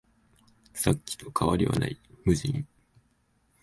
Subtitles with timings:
[0.73, 1.95] さっきと変わりはない、
[2.25, 2.65] 無人